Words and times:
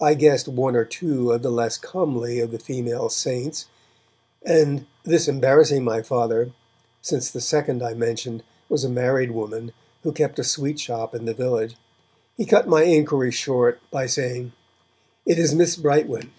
I 0.00 0.14
guessed 0.14 0.48
one 0.48 0.74
or 0.74 0.86
two 0.86 1.32
of 1.32 1.42
the 1.42 1.50
less 1.50 1.76
comely 1.76 2.40
of 2.40 2.52
the 2.52 2.58
female 2.58 3.10
'saints', 3.10 3.66
and, 4.46 4.86
this 5.04 5.28
embarrassing 5.28 5.84
my 5.84 6.00
Father, 6.00 6.52
since 7.02 7.30
the 7.30 7.42
second 7.42 7.82
I 7.82 7.92
mentioned 7.92 8.42
was 8.70 8.82
a 8.82 8.88
married 8.88 9.32
woman 9.32 9.74
who 10.04 10.12
kept 10.12 10.38
a 10.38 10.42
sweet 10.42 10.78
shop 10.80 11.14
in 11.14 11.26
the 11.26 11.34
village, 11.34 11.76
he 12.38 12.46
cut 12.46 12.66
my 12.66 12.84
inquiries 12.84 13.34
short 13.34 13.78
by 13.90 14.06
saying, 14.06 14.52
'It 15.26 15.38
is 15.38 15.54
Miss 15.54 15.76
Brightwen.' 15.76 16.30